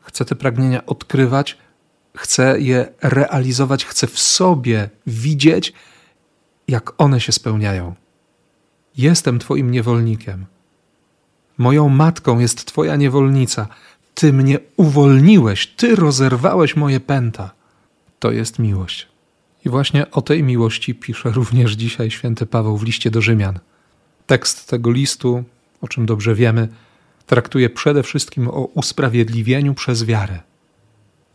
Chcę 0.00 0.24
te 0.24 0.36
pragnienia 0.36 0.86
odkrywać, 0.86 1.58
chcę 2.16 2.60
je 2.60 2.88
realizować, 3.02 3.84
chcę 3.84 4.06
w 4.06 4.18
sobie 4.18 4.90
widzieć, 5.06 5.72
jak 6.68 6.92
one 6.98 7.20
się 7.20 7.32
spełniają. 7.32 7.94
Jestem 8.96 9.38
Twoim 9.38 9.70
niewolnikiem. 9.70 10.46
Moją 11.58 11.88
matką 11.88 12.38
jest 12.38 12.64
Twoja 12.64 12.96
niewolnica. 12.96 13.68
Ty 14.14 14.32
mnie 14.32 14.58
uwolniłeś, 14.76 15.66
Ty 15.66 15.96
rozerwałeś 15.96 16.76
moje 16.76 17.00
pęta. 17.00 17.50
To 18.18 18.30
jest 18.30 18.58
miłość. 18.58 19.08
I 19.64 19.68
właśnie 19.68 20.10
o 20.10 20.22
tej 20.22 20.42
miłości 20.42 20.94
pisze 20.94 21.30
również 21.30 21.72
dzisiaj 21.72 22.10
święty 22.10 22.46
Paweł 22.46 22.76
w 22.76 22.82
liście 22.82 23.10
do 23.10 23.20
Rzymian. 23.20 23.58
Tekst 24.26 24.68
tego 24.68 24.90
listu, 24.90 25.44
o 25.80 25.88
czym 25.88 26.06
dobrze 26.06 26.34
wiemy, 26.34 26.68
traktuje 27.26 27.70
przede 27.70 28.02
wszystkim 28.02 28.48
o 28.48 28.60
usprawiedliwieniu 28.74 29.74
przez 29.74 30.04
wiarę 30.04 30.40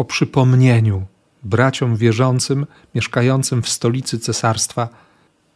o 0.01 0.05
przypomnieniu 0.05 1.05
braciom 1.43 1.95
wierzącym, 1.95 2.65
mieszkającym 2.95 3.61
w 3.61 3.69
stolicy 3.69 4.19
cesarstwa, 4.19 4.89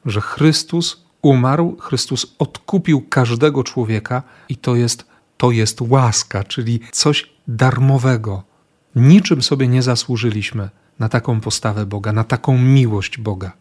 że 0.05 0.21
Chrystus 0.21 1.05
umarł, 1.21 1.77
Chrystus 1.79 2.35
odkupił 2.39 3.01
każdego 3.09 3.63
człowieka 3.63 4.23
i 4.49 4.57
to 4.57 4.75
jest, 4.75 5.05
to 5.37 5.51
jest 5.51 5.81
łaska, 5.81 6.43
czyli 6.43 6.79
coś 6.91 7.29
darmowego. 7.47 8.43
Niczym 8.95 9.41
sobie 9.41 9.67
nie 9.67 9.81
zasłużyliśmy 9.81 10.69
na 10.99 11.09
taką 11.09 11.41
postawę 11.41 11.85
Boga, 11.85 12.13
na 12.13 12.23
taką 12.23 12.57
miłość 12.57 13.17
Boga. 13.17 13.51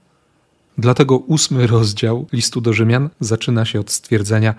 Dlatego 0.78 1.16
ósmy 1.18 1.66
rozdział 1.66 2.26
listu 2.32 2.60
do 2.60 2.72
Rzymian 2.72 3.10
zaczyna 3.20 3.64
się 3.64 3.80
od 3.80 3.90
stwierdzenia: 3.90 4.54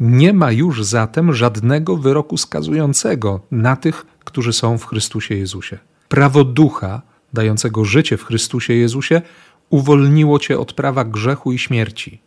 Nie 0.00 0.32
ma 0.32 0.52
już 0.52 0.84
zatem 0.84 1.32
żadnego 1.32 1.96
wyroku 1.96 2.36
skazującego 2.36 3.40
na 3.50 3.76
tych, 3.76 4.06
którzy 4.24 4.52
są 4.52 4.78
w 4.78 4.86
Chrystusie 4.86 5.34
Jezusie. 5.34 5.78
Prawo 6.08 6.44
ducha, 6.44 7.02
dającego 7.32 7.84
życie 7.84 8.16
w 8.16 8.24
Chrystusie 8.24 8.74
Jezusie, 8.74 9.22
uwolniło 9.70 10.38
cię 10.38 10.58
od 10.58 10.72
prawa 10.72 11.04
grzechu 11.04 11.52
i 11.52 11.58
śmierci. 11.58 12.20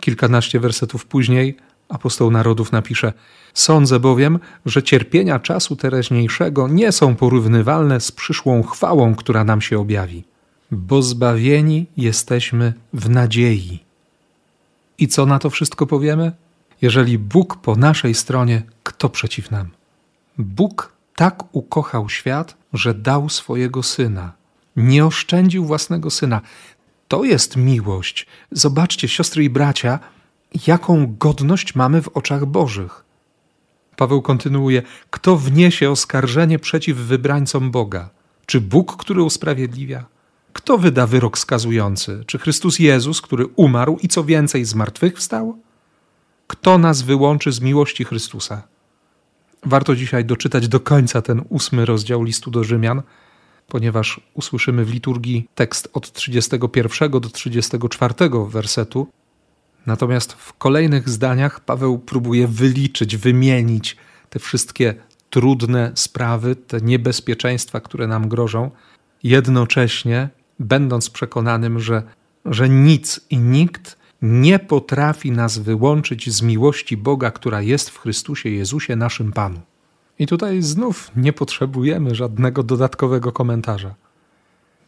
Kilkanaście 0.00 0.60
wersetów 0.60 1.06
później 1.06 1.56
apostoł 1.88 2.30
narodów 2.30 2.72
napisze: 2.72 3.12
Sądzę 3.54 4.00
bowiem, 4.00 4.38
że 4.66 4.82
cierpienia 4.82 5.38
czasu 5.38 5.76
teraźniejszego 5.76 6.68
nie 6.68 6.92
są 6.92 7.16
porównywalne 7.16 8.00
z 8.00 8.12
przyszłą 8.12 8.62
chwałą, 8.62 9.14
która 9.14 9.44
nam 9.44 9.60
się 9.60 9.78
objawi, 9.78 10.24
bo 10.70 11.02
zbawieni 11.02 11.86
jesteśmy 11.96 12.72
w 12.92 13.08
nadziei. 13.10 13.80
I 14.98 15.08
co 15.08 15.26
na 15.26 15.38
to 15.38 15.50
wszystko 15.50 15.86
powiemy? 15.86 16.32
Jeżeli 16.82 17.18
Bóg 17.18 17.56
po 17.56 17.76
naszej 17.76 18.14
stronie, 18.14 18.62
kto 18.82 19.08
przeciw 19.08 19.50
nam? 19.50 19.68
Bóg 20.38 20.92
tak 21.16 21.44
ukochał 21.52 22.08
świat, 22.08 22.56
że 22.72 22.94
dał 22.94 23.28
swojego 23.28 23.82
syna. 23.82 24.32
Nie 24.76 25.06
oszczędził 25.06 25.64
własnego 25.64 26.10
syna. 26.10 26.40
To 27.08 27.24
jest 27.24 27.56
miłość. 27.56 28.26
Zobaczcie, 28.50 29.08
siostry 29.08 29.44
i 29.44 29.50
bracia, 29.50 29.98
jaką 30.66 31.16
godność 31.18 31.74
mamy 31.74 32.02
w 32.02 32.08
oczach 32.08 32.46
Bożych. 32.46 33.04
Paweł 33.96 34.22
kontynuuje: 34.22 34.82
Kto 35.10 35.36
wniesie 35.36 35.90
oskarżenie 35.90 36.58
przeciw 36.58 36.96
wybrańcom 36.96 37.70
Boga? 37.70 38.10
Czy 38.46 38.60
Bóg, 38.60 38.96
który 38.96 39.22
usprawiedliwia? 39.22 40.04
Kto 40.52 40.78
wyda 40.78 41.06
wyrok 41.06 41.38
skazujący? 41.38 42.24
Czy 42.26 42.38
Chrystus 42.38 42.78
Jezus, 42.78 43.20
który 43.20 43.46
umarł 43.46 43.98
i 44.02 44.08
co 44.08 44.24
więcej 44.24 44.64
zmartwychwstał? 44.64 45.58
Kto 46.46 46.78
nas 46.78 47.02
wyłączy 47.02 47.52
z 47.52 47.60
miłości 47.60 48.04
Chrystusa? 48.04 48.62
Warto 49.66 49.96
dzisiaj 49.96 50.24
doczytać 50.24 50.68
do 50.68 50.80
końca 50.80 51.22
ten 51.22 51.42
ósmy 51.48 51.84
rozdział 51.84 52.22
listu 52.22 52.50
do 52.50 52.64
Rzymian, 52.64 53.02
ponieważ 53.68 54.20
usłyszymy 54.34 54.84
w 54.84 54.92
liturgii 54.92 55.48
tekst 55.54 55.88
od 55.92 56.12
31 56.12 57.10
do 57.10 57.20
34 57.20 58.14
wersetu. 58.48 59.06
Natomiast 59.86 60.32
w 60.32 60.52
kolejnych 60.52 61.08
zdaniach 61.08 61.60
Paweł 61.60 61.98
próbuje 61.98 62.48
wyliczyć, 62.48 63.16
wymienić 63.16 63.96
te 64.30 64.38
wszystkie 64.38 64.94
trudne 65.30 65.92
sprawy, 65.94 66.56
te 66.56 66.80
niebezpieczeństwa, 66.80 67.80
które 67.80 68.06
nam 68.06 68.28
grożą, 68.28 68.70
jednocześnie 69.22 70.28
będąc 70.58 71.10
przekonanym, 71.10 71.80
że, 71.80 72.02
że 72.44 72.68
nic 72.68 73.20
i 73.30 73.38
nikt 73.38 73.98
nie 74.22 74.58
potrafi 74.58 75.30
nas 75.30 75.58
wyłączyć 75.58 76.30
z 76.30 76.42
miłości 76.42 76.96
Boga, 76.96 77.30
która 77.30 77.62
jest 77.62 77.90
w 77.90 77.98
Chrystusie 77.98 78.48
Jezusie, 78.48 78.96
naszym 78.96 79.32
Panu. 79.32 79.60
I 80.18 80.26
tutaj 80.26 80.62
znów 80.62 81.10
nie 81.16 81.32
potrzebujemy 81.32 82.14
żadnego 82.14 82.62
dodatkowego 82.62 83.32
komentarza. 83.32 83.94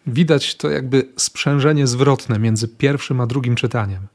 Widać 0.06 0.56
to 0.56 0.70
jakby 0.70 1.08
sprzężenie 1.16 1.86
zwrotne 1.86 2.38
między 2.38 2.68
pierwszym 2.68 3.20
a 3.20 3.26
drugim 3.26 3.54
czytaniem. 3.54 4.06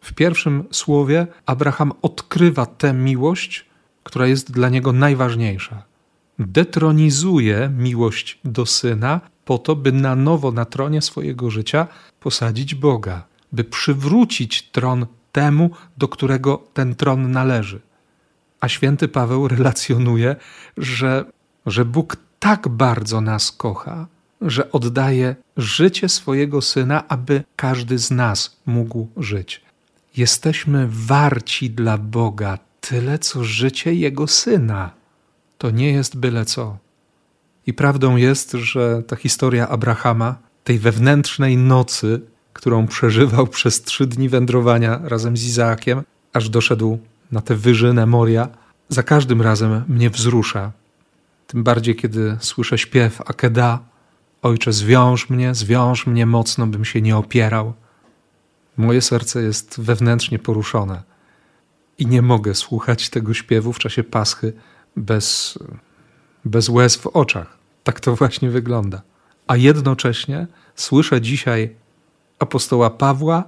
W 0.00 0.12
pierwszym 0.12 0.64
słowie 0.70 1.26
Abraham 1.46 1.92
odkrywa 2.02 2.66
tę 2.66 2.92
miłość, 2.92 3.66
która 4.02 4.26
jest 4.26 4.52
dla 4.52 4.68
niego 4.68 4.92
najważniejsza. 4.92 5.82
Detronizuje 6.38 7.70
miłość 7.78 8.38
do 8.44 8.66
syna 8.66 9.20
po 9.44 9.58
to, 9.58 9.76
by 9.76 9.92
na 9.92 10.16
nowo 10.16 10.52
na 10.52 10.64
tronie 10.64 11.02
swojego 11.02 11.50
życia 11.50 11.86
posadzić 12.20 12.74
Boga 12.74 13.29
by 13.52 13.64
przywrócić 13.64 14.62
tron 14.62 15.06
temu, 15.32 15.70
do 15.98 16.08
którego 16.08 16.62
ten 16.74 16.94
tron 16.94 17.30
należy. 17.30 17.80
A 18.60 18.68
święty 18.68 19.08
Paweł 19.08 19.48
relacjonuje, 19.48 20.36
że, 20.76 21.24
że 21.66 21.84
Bóg 21.84 22.16
tak 22.38 22.68
bardzo 22.68 23.20
nas 23.20 23.52
kocha, 23.52 24.06
że 24.40 24.72
oddaje 24.72 25.36
życie 25.56 26.08
swojego 26.08 26.62
syna, 26.62 27.08
aby 27.08 27.44
każdy 27.56 27.98
z 27.98 28.10
nas 28.10 28.56
mógł 28.66 29.08
żyć. 29.16 29.60
Jesteśmy 30.16 30.88
warci 30.90 31.70
dla 31.70 31.98
Boga 31.98 32.58
tyle, 32.80 33.18
co 33.18 33.44
życie 33.44 33.94
jego 33.94 34.26
syna. 34.26 34.90
To 35.58 35.70
nie 35.70 35.92
jest 35.92 36.16
byle 36.16 36.44
co. 36.44 36.78
I 37.66 37.72
prawdą 37.72 38.16
jest, 38.16 38.52
że 38.52 39.02
ta 39.02 39.16
historia 39.16 39.68
Abrahama, 39.68 40.36
tej 40.64 40.78
wewnętrznej 40.78 41.56
nocy, 41.56 42.20
którą 42.52 42.86
przeżywał 42.86 43.46
przez 43.46 43.82
trzy 43.82 44.06
dni 44.06 44.28
wędrowania 44.28 45.00
razem 45.04 45.36
z 45.36 45.44
Izaakiem, 45.44 46.02
aż 46.32 46.48
doszedł 46.48 46.98
na 47.32 47.40
tę 47.40 47.56
wyżynę 47.56 48.06
Moria, 48.06 48.48
za 48.88 49.02
każdym 49.02 49.42
razem 49.42 49.84
mnie 49.88 50.10
wzrusza. 50.10 50.72
Tym 51.46 51.64
bardziej, 51.64 51.96
kiedy 51.96 52.36
słyszę 52.40 52.78
śpiew 52.78 53.20
Akeda, 53.20 53.78
Ojcze, 54.42 54.72
zwiąż 54.72 55.30
mnie, 55.30 55.54
zwiąż 55.54 56.06
mnie 56.06 56.26
mocno, 56.26 56.66
bym 56.66 56.84
się 56.84 57.02
nie 57.02 57.16
opierał. 57.16 57.72
Moje 58.76 59.02
serce 59.02 59.42
jest 59.42 59.80
wewnętrznie 59.80 60.38
poruszone 60.38 61.02
i 61.98 62.06
nie 62.06 62.22
mogę 62.22 62.54
słuchać 62.54 63.10
tego 63.10 63.34
śpiewu 63.34 63.72
w 63.72 63.78
czasie 63.78 64.04
Paschy 64.04 64.52
bez, 64.96 65.58
bez 66.44 66.68
łez 66.68 66.96
w 66.96 67.06
oczach. 67.06 67.58
Tak 67.84 68.00
to 68.00 68.16
właśnie 68.16 68.50
wygląda. 68.50 69.02
A 69.46 69.56
jednocześnie 69.56 70.46
słyszę 70.76 71.20
dzisiaj 71.20 71.74
apostoła 72.40 72.90
Pawła, 72.90 73.44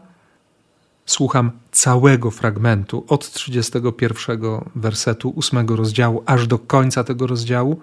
słucham 1.07 1.51
całego 1.71 2.31
fragmentu 2.31 3.05
od 3.09 3.31
31 3.33 4.41
wersetu 4.77 5.35
8 5.37 5.69
rozdziału 5.69 6.23
aż 6.27 6.47
do 6.47 6.59
końca 6.59 7.05
tego 7.05 7.27
rozdziału 7.27 7.81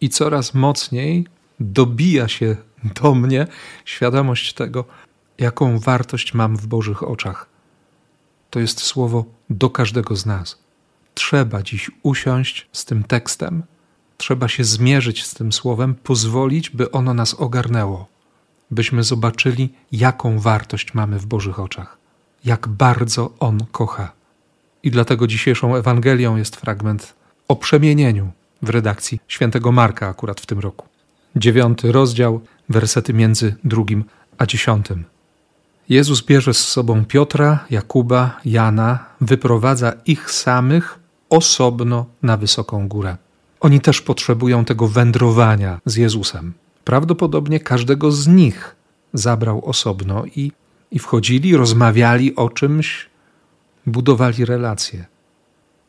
i 0.00 0.08
coraz 0.08 0.54
mocniej 0.54 1.26
dobija 1.60 2.28
się 2.28 2.56
do 2.94 3.14
mnie 3.14 3.46
świadomość 3.84 4.52
tego, 4.52 4.84
jaką 5.38 5.78
wartość 5.78 6.34
mam 6.34 6.56
w 6.56 6.66
Bożych 6.66 7.02
oczach. 7.02 7.48
To 8.50 8.60
jest 8.60 8.80
słowo 8.80 9.24
do 9.50 9.70
każdego 9.70 10.16
z 10.16 10.26
nas. 10.26 10.58
Trzeba 11.14 11.62
dziś 11.62 11.90
usiąść 12.02 12.68
z 12.72 12.84
tym 12.84 13.04
tekstem, 13.04 13.62
trzeba 14.16 14.48
się 14.48 14.64
zmierzyć 14.64 15.24
z 15.24 15.34
tym 15.34 15.52
słowem, 15.52 15.94
pozwolić, 15.94 16.70
by 16.70 16.90
ono 16.90 17.14
nas 17.14 17.34
ogarnęło, 17.34 18.08
byśmy 18.70 19.02
zobaczyli, 19.02 19.74
jaką 19.92 20.38
wartość 20.38 20.94
mamy 20.94 21.18
w 21.18 21.26
Bożych 21.26 21.60
oczach, 21.60 21.98
jak 22.44 22.68
bardzo 22.68 23.30
On 23.40 23.66
kocha. 23.72 24.12
I 24.82 24.90
dlatego 24.90 25.26
dzisiejszą 25.26 25.76
Ewangelią 25.76 26.36
jest 26.36 26.56
fragment 26.56 27.14
o 27.48 27.56
przemienieniu 27.56 28.30
w 28.62 28.70
redakcji 28.70 29.20
świętego 29.28 29.72
Marka 29.72 30.08
akurat 30.08 30.40
w 30.40 30.46
tym 30.46 30.58
roku. 30.58 30.86
Dziewiąty 31.36 31.92
rozdział, 31.92 32.40
wersety 32.68 33.14
między 33.14 33.54
drugim 33.64 34.04
a 34.38 34.46
dziesiątym. 34.46 35.04
Jezus 35.88 36.24
bierze 36.24 36.54
z 36.54 36.68
sobą 36.68 37.04
Piotra, 37.04 37.64
Jakuba, 37.70 38.40
Jana, 38.44 39.04
wyprowadza 39.20 39.92
ich 40.06 40.30
samych 40.30 40.98
osobno 41.30 42.06
na 42.22 42.36
wysoką 42.36 42.88
górę. 42.88 43.16
Oni 43.60 43.80
też 43.80 44.00
potrzebują 44.00 44.64
tego 44.64 44.88
wędrowania 44.88 45.80
z 45.84 45.96
Jezusem. 45.96 46.52
Prawdopodobnie 46.86 47.60
każdego 47.60 48.12
z 48.12 48.26
nich 48.26 48.76
zabrał 49.12 49.64
osobno 49.64 50.24
i, 50.26 50.52
i 50.90 50.98
wchodzili, 50.98 51.56
rozmawiali 51.56 52.36
o 52.36 52.48
czymś, 52.48 53.10
budowali 53.86 54.44
relacje. 54.44 55.04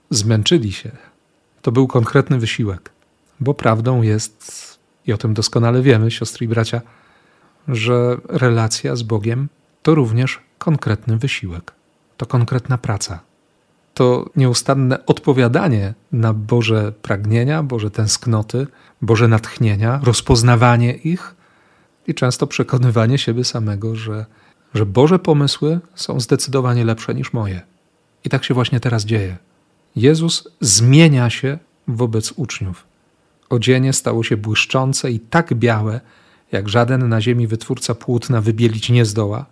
Zmęczyli 0.09 0.71
się. 0.71 0.91
To 1.61 1.71
był 1.71 1.87
konkretny 1.87 2.39
wysiłek, 2.39 2.91
bo 3.39 3.53
prawdą 3.53 4.01
jest, 4.01 4.77
i 5.07 5.13
o 5.13 5.17
tym 5.17 5.33
doskonale 5.33 5.81
wiemy, 5.81 6.11
siostry 6.11 6.45
i 6.45 6.49
bracia, 6.49 6.81
że 7.67 8.17
relacja 8.29 8.95
z 8.95 9.03
Bogiem 9.03 9.49
to 9.83 9.95
również 9.95 10.39
konkretny 10.57 11.17
wysiłek, 11.17 11.73
to 12.17 12.25
konkretna 12.25 12.77
praca. 12.77 13.19
To 13.97 14.29
nieustanne 14.35 15.05
odpowiadanie 15.05 15.93
na 16.11 16.33
Boże 16.33 16.91
pragnienia, 17.01 17.63
Boże 17.63 17.91
tęsknoty, 17.91 18.67
Boże 19.01 19.27
natchnienia, 19.27 19.99
rozpoznawanie 20.03 20.93
ich 20.93 21.35
i 22.07 22.13
często 22.13 22.47
przekonywanie 22.47 23.17
siebie 23.17 23.43
samego, 23.43 23.95
że, 23.95 24.25
że 24.73 24.85
Boże 24.85 25.19
pomysły 25.19 25.79
są 25.95 26.19
zdecydowanie 26.19 26.85
lepsze 26.85 27.15
niż 27.15 27.33
moje. 27.33 27.61
I 28.23 28.29
tak 28.29 28.43
się 28.43 28.53
właśnie 28.53 28.79
teraz 28.79 29.05
dzieje. 29.05 29.37
Jezus 29.95 30.47
zmienia 30.61 31.29
się 31.29 31.57
wobec 31.87 32.31
uczniów. 32.31 32.87
Odzienie 33.49 33.93
stało 33.93 34.23
się 34.23 34.37
błyszczące 34.37 35.11
i 35.11 35.19
tak 35.19 35.53
białe, 35.53 36.01
jak 36.51 36.69
żaden 36.69 37.09
na 37.09 37.21
ziemi 37.21 37.47
wytwórca 37.47 37.95
płótna 37.95 38.41
wybielić 38.41 38.89
nie 38.89 39.05
zdoła 39.05 39.45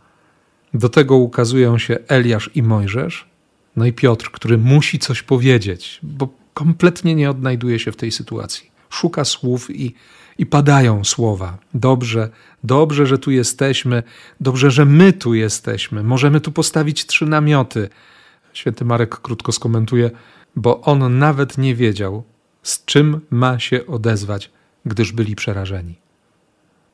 do 0.75 0.89
tego 0.89 1.15
ukazują 1.15 1.77
się 1.77 1.97
Eliasz 2.07 2.49
i 2.55 2.63
Mojżesz, 2.63 3.29
no 3.75 3.85
i 3.85 3.93
Piotr, 3.93 4.31
który 4.31 4.57
musi 4.57 4.99
coś 4.99 5.21
powiedzieć, 5.21 5.99
bo 6.03 6.27
kompletnie 6.53 7.15
nie 7.15 7.29
odnajduje 7.29 7.79
się 7.79 7.91
w 7.91 7.95
tej 7.95 8.11
sytuacji. 8.11 8.71
Szuka 8.89 9.25
słów 9.25 9.69
i, 9.69 9.95
i 10.37 10.45
padają 10.45 11.03
słowa. 11.03 11.57
Dobrze, 11.73 12.29
dobrze, 12.63 13.05
że 13.05 13.17
tu 13.17 13.31
jesteśmy, 13.31 14.03
dobrze, 14.39 14.71
że 14.71 14.85
my 14.85 15.13
tu 15.13 15.33
jesteśmy. 15.33 16.03
Możemy 16.03 16.41
tu 16.41 16.51
postawić 16.51 17.05
trzy 17.05 17.25
namioty. 17.25 17.89
Święty 18.53 18.85
Marek 18.85 19.15
krótko 19.15 19.51
skomentuje, 19.51 20.11
bo 20.55 20.81
on 20.81 21.19
nawet 21.19 21.57
nie 21.57 21.75
wiedział, 21.75 22.23
z 22.63 22.85
czym 22.85 23.21
ma 23.29 23.59
się 23.59 23.85
odezwać, 23.85 24.51
gdyż 24.85 25.11
byli 25.11 25.35
przerażeni 25.35 26.05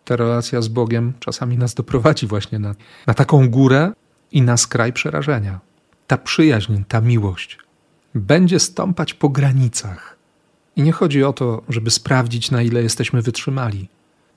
ta 0.06 0.16
relacja 0.16 0.62
z 0.62 0.68
Bogiem 0.68 1.14
czasami 1.20 1.58
nas 1.58 1.74
doprowadzi 1.74 2.28
właśnie 2.28 2.60
na, 2.60 2.76
na 3.08 3.14
taką 3.14 3.50
górę 3.50 3.92
i 4.32 4.42
na 4.42 4.58
skraj 4.58 4.94
przerażenia. 4.94 5.60
Ta 6.12 6.18
przyjaźń, 6.18 6.74
ta 6.88 7.02
miłość 7.02 7.58
będzie 8.16 8.60
stąpać 8.60 9.14
po 9.14 9.30
granicach. 9.30 10.18
I 10.76 10.82
nie 10.82 10.92
chodzi 10.92 11.24
o 11.24 11.34
to, 11.34 11.62
żeby 11.70 11.92
sprawdzić, 11.92 12.52
na 12.52 12.62
ile 12.62 12.84
jesteśmy 12.84 13.22
wytrzymali, 13.22 13.90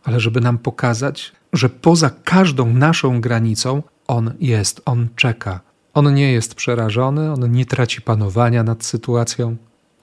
ale 0.04 0.20
żeby 0.20 0.40
nam 0.40 0.58
pokazać, 0.58 1.32
że 1.52 1.68
poza 1.68 2.10
każdą 2.24 2.72
naszą 2.72 3.20
granicą 3.20 3.82
On 4.06 4.34
jest, 4.40 4.82
On 4.84 5.08
czeka. 5.16 5.60
On 5.94 6.14
nie 6.14 6.32
jest 6.32 6.54
przerażony, 6.54 7.32
on 7.32 7.52
nie 7.52 7.66
traci 7.66 8.02
panowania 8.02 8.62
nad 8.62 8.84
sytuacją. 8.84 9.56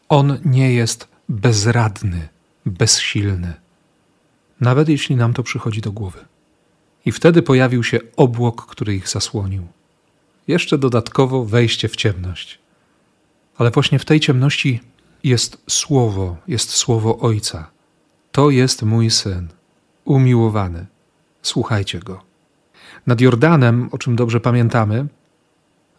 On 0.10 0.38
nie 0.46 0.74
jest 0.74 1.08
bezradny, 1.30 2.30
bezsilny 2.66 3.54
nawet 4.62 4.90
jeśli 4.90 5.16
nam 5.16 5.34
to 5.34 5.44
przychodzi 5.44 5.82
do 5.82 5.92
głowy. 5.92 6.20
I 7.06 7.12
wtedy 7.12 7.42
pojawił 7.42 7.84
się 7.84 8.00
obłok, 8.16 8.66
który 8.66 8.96
ich 8.96 9.10
zasłonił. 9.10 9.68
Jeszcze 10.48 10.78
dodatkowo 10.78 11.46
wejście 11.46 11.88
w 11.88 11.96
ciemność. 11.96 12.60
Ale 13.58 13.72
właśnie 13.72 14.00
w 14.00 14.06
tej 14.06 14.20
ciemności 14.20 14.80
jest 15.24 15.64
słowo, 15.70 16.38
jest 16.48 16.70
słowo 16.70 17.20
Ojca. 17.20 17.72
To 18.32 18.50
jest 18.50 18.84
mój 18.84 19.10
syn, 19.10 19.48
umiłowany. 20.06 20.86
Słuchajcie 21.42 22.00
go. 22.00 22.24
Nad 23.08 23.22
Jordanem, 23.22 23.90
o 23.92 23.98
czym 23.98 24.16
dobrze 24.16 24.40
pamiętamy, 24.40 25.08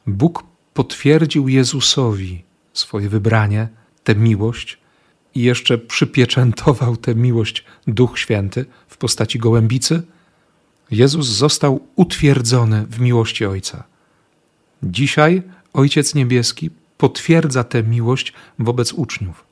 Bóg 0.07 0.45
potwierdził 0.75 1.49
Jezusowi 1.49 2.45
swoje 2.73 3.09
wybranie, 3.09 3.69
tę 4.05 4.15
miłość, 4.15 4.79
i 5.35 5.43
jeszcze 5.43 5.79
przypieczętował 5.79 6.97
tę 6.97 7.15
miłość 7.15 7.65
Duch 7.87 8.19
Święty 8.19 8.65
w 8.89 8.97
postaci 8.97 9.39
gołębicy, 9.39 10.03
Jezus 10.91 11.27
został 11.27 11.81
utwierdzony 11.97 12.87
w 12.87 13.01
miłości 13.01 13.47
Ojca. 13.47 13.85
Dzisiaj 14.83 15.43
Ojciec 15.73 16.15
Niebieski 16.15 16.71
potwierdza 16.99 17.65
tę 17.65 17.83
miłość 17.83 18.33
wobec 18.59 18.93
uczniów. 18.93 19.45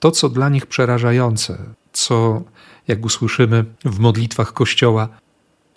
To, 0.00 0.10
co 0.10 0.28
dla 0.28 0.48
nich 0.48 0.66
przerażające, 0.66 1.58
co, 1.92 2.42
jak 2.88 3.04
usłyszymy 3.04 3.64
w 3.84 3.98
modlitwach 3.98 4.52
Kościoła, 4.52 5.08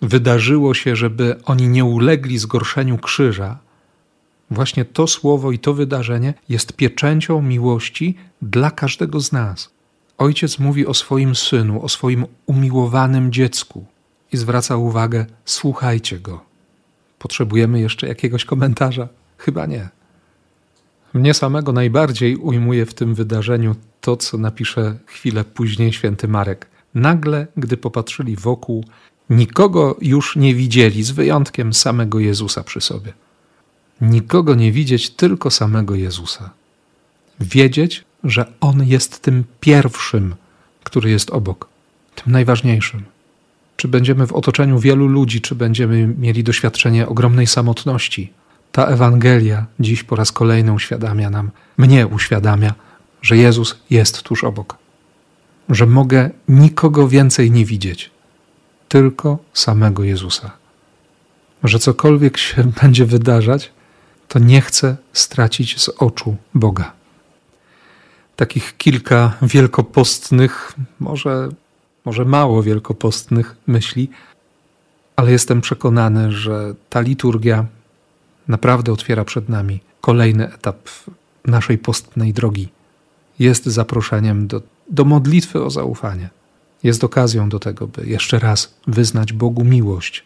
wydarzyło 0.02 0.74
się, 0.74 0.96
żeby 0.96 1.36
oni 1.44 1.68
nie 1.68 1.84
ulegli 1.84 2.38
zgorszeniu 2.38 2.98
krzyża, 2.98 3.58
Właśnie 4.50 4.84
to 4.84 5.06
słowo 5.06 5.52
i 5.52 5.58
to 5.58 5.74
wydarzenie 5.74 6.34
jest 6.48 6.72
pieczęcią 6.72 7.42
miłości 7.42 8.14
dla 8.42 8.70
każdego 8.70 9.20
z 9.20 9.32
nas. 9.32 9.70
Ojciec 10.18 10.58
mówi 10.58 10.86
o 10.86 10.94
swoim 10.94 11.34
synu, 11.34 11.82
o 11.82 11.88
swoim 11.88 12.26
umiłowanym 12.46 13.32
dziecku 13.32 13.84
i 14.32 14.36
zwraca 14.36 14.76
uwagę: 14.76 15.26
słuchajcie 15.44 16.20
go. 16.20 16.53
Potrzebujemy 17.24 17.80
jeszcze 17.80 18.06
jakiegoś 18.06 18.44
komentarza? 18.44 19.08
Chyba 19.38 19.66
nie. 19.66 19.88
Mnie 21.14 21.34
samego 21.34 21.72
najbardziej 21.72 22.36
ujmuje 22.36 22.86
w 22.86 22.94
tym 22.94 23.14
wydarzeniu 23.14 23.74
to, 24.00 24.16
co 24.16 24.38
napisze 24.38 24.98
chwilę 25.06 25.44
później 25.44 25.92
święty 25.92 26.28
Marek. 26.28 26.66
Nagle, 26.94 27.46
gdy 27.56 27.76
popatrzyli 27.76 28.36
wokół, 28.36 28.84
nikogo 29.30 29.96
już 30.00 30.36
nie 30.36 30.54
widzieli, 30.54 31.02
z 31.02 31.10
wyjątkiem 31.10 31.72
samego 31.72 32.18
Jezusa 32.20 32.64
przy 32.64 32.80
sobie 32.80 33.12
nikogo 34.00 34.54
nie 34.54 34.72
widzieć, 34.72 35.10
tylko 35.10 35.50
samego 35.50 35.94
Jezusa. 35.94 36.50
wiedzieć, 37.40 38.04
że 38.24 38.52
On 38.60 38.86
jest 38.86 39.22
tym 39.22 39.44
pierwszym, 39.60 40.34
który 40.84 41.10
jest 41.10 41.30
obok, 41.30 41.68
tym 42.14 42.32
najważniejszym. 42.32 43.13
Czy 43.76 43.88
będziemy 43.88 44.26
w 44.26 44.32
otoczeniu 44.32 44.78
wielu 44.78 45.06
ludzi, 45.06 45.40
czy 45.40 45.54
będziemy 45.54 46.06
mieli 46.06 46.44
doświadczenie 46.44 47.08
ogromnej 47.08 47.46
samotności, 47.46 48.32
ta 48.72 48.86
Ewangelia 48.86 49.66
dziś 49.80 50.02
po 50.02 50.16
raz 50.16 50.32
kolejny 50.32 50.72
uświadamia 50.72 51.30
nam, 51.30 51.50
mnie 51.78 52.06
uświadamia, 52.06 52.74
że 53.22 53.36
Jezus 53.36 53.78
jest 53.90 54.22
tuż 54.22 54.44
obok, 54.44 54.78
że 55.68 55.86
mogę 55.86 56.30
nikogo 56.48 57.08
więcej 57.08 57.50
nie 57.50 57.64
widzieć, 57.64 58.10
tylko 58.88 59.38
samego 59.52 60.04
Jezusa. 60.04 60.50
Że 61.64 61.78
cokolwiek 61.78 62.38
się 62.38 62.64
będzie 62.82 63.06
wydarzać, 63.06 63.72
to 64.28 64.38
nie 64.38 64.60
chcę 64.60 64.96
stracić 65.12 65.80
z 65.80 65.88
oczu 65.88 66.36
Boga. 66.54 66.92
Takich 68.36 68.76
kilka 68.76 69.36
wielkopostnych, 69.42 70.74
może, 71.00 71.48
może 72.04 72.24
mało 72.24 72.62
wielkopostnych 72.62 73.56
myśli, 73.66 74.10
ale 75.16 75.32
jestem 75.32 75.60
przekonany, 75.60 76.32
że 76.32 76.74
ta 76.90 77.00
liturgia 77.00 77.66
naprawdę 78.48 78.92
otwiera 78.92 79.24
przed 79.24 79.48
nami 79.48 79.80
kolejny 80.00 80.52
etap 80.54 80.88
naszej 81.44 81.78
postnej 81.78 82.32
drogi. 82.32 82.68
Jest 83.38 83.66
zaproszeniem 83.66 84.46
do, 84.46 84.62
do 84.90 85.04
modlitwy 85.04 85.64
o 85.64 85.70
zaufanie. 85.70 86.28
Jest 86.82 87.04
okazją 87.04 87.48
do 87.48 87.58
tego, 87.58 87.86
by 87.86 88.06
jeszcze 88.06 88.38
raz 88.38 88.74
wyznać 88.86 89.32
Bogu 89.32 89.64
miłość, 89.64 90.24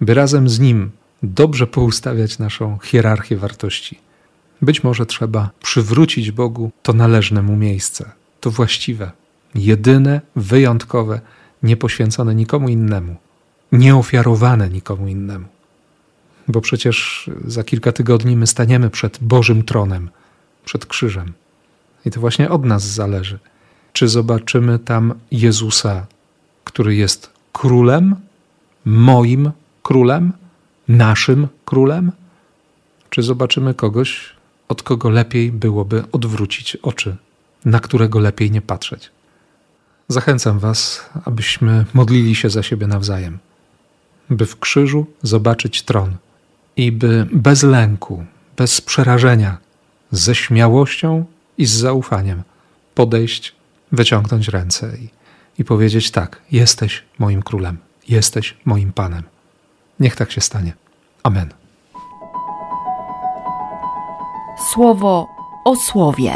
by 0.00 0.14
razem 0.14 0.48
z 0.48 0.60
Nim 0.60 0.90
dobrze 1.22 1.66
poustawiać 1.66 2.38
naszą 2.38 2.78
hierarchię 2.82 3.36
wartości. 3.36 3.98
Być 4.62 4.84
może 4.84 5.06
trzeba 5.06 5.50
przywrócić 5.62 6.30
Bogu 6.30 6.70
to 6.82 6.92
należne 6.92 7.42
mu 7.42 7.56
miejsce, 7.56 8.10
to 8.40 8.50
właściwe, 8.50 9.10
jedyne, 9.54 10.20
wyjątkowe, 10.36 11.20
niepoświęcone 11.62 12.34
nikomu 12.34 12.68
innemu, 12.68 13.16
nieofiarowane 13.72 14.70
nikomu 14.70 15.08
innemu 15.08 15.46
bo 16.50 16.60
przecież 16.60 17.30
za 17.44 17.64
kilka 17.64 17.92
tygodni 17.92 18.36
my 18.36 18.46
staniemy 18.46 18.90
przed 18.90 19.18
Bożym 19.20 19.62
tronem, 19.62 20.10
przed 20.64 20.86
krzyżem. 20.86 21.32
I 22.06 22.10
to 22.10 22.20
właśnie 22.20 22.50
od 22.50 22.64
nas 22.64 22.82
zależy. 22.82 23.38
Czy 23.92 24.08
zobaczymy 24.08 24.78
tam 24.78 25.14
Jezusa, 25.30 26.06
który 26.64 26.94
jest 26.94 27.30
królem, 27.52 28.16
moim 28.84 29.50
królem, 29.82 30.32
naszym 30.88 31.48
królem? 31.64 32.12
Czy 33.10 33.22
zobaczymy 33.22 33.74
kogoś, 33.74 34.34
od 34.68 34.82
kogo 34.82 35.10
lepiej 35.10 35.52
byłoby 35.52 36.04
odwrócić 36.12 36.76
oczy, 36.76 37.16
na 37.64 37.80
którego 37.80 38.18
lepiej 38.18 38.50
nie 38.50 38.62
patrzeć? 38.62 39.10
Zachęcam 40.10 40.58
Was, 40.58 41.10
abyśmy 41.24 41.84
modlili 41.94 42.34
się 42.34 42.50
za 42.50 42.62
siebie 42.62 42.86
nawzajem, 42.86 43.38
by 44.30 44.46
w 44.46 44.58
krzyżu 44.58 45.06
zobaczyć 45.22 45.82
tron 45.82 46.16
i 46.76 46.92
by 46.92 47.26
bez 47.32 47.62
lęku, 47.62 48.24
bez 48.56 48.80
przerażenia, 48.80 49.58
ze 50.12 50.34
śmiałością 50.34 51.24
i 51.58 51.66
z 51.66 51.70
zaufaniem 51.70 52.42
podejść, 52.94 53.54
wyciągnąć 53.92 54.48
ręce 54.48 54.92
i, 54.98 55.08
i 55.58 55.64
powiedzieć: 55.64 56.10
Tak, 56.10 56.42
jesteś 56.52 57.02
moim 57.18 57.42
królem, 57.42 57.76
jesteś 58.08 58.56
moim 58.64 58.92
panem. 58.92 59.22
Niech 60.00 60.16
tak 60.16 60.32
się 60.32 60.40
stanie. 60.40 60.72
Amen. 61.22 61.48
Słowo 64.72 65.28
o 65.64 65.76
słowie. 65.76 66.32